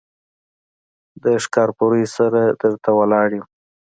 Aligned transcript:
د 1.23 1.25
ښکارپورۍ 1.43 2.05
سره 2.17 2.41
در 2.59 2.73
ته 2.83 2.89
ولاړ 2.99 3.29
يم. 3.37 3.45